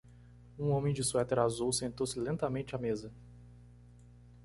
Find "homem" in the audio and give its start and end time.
0.71-0.95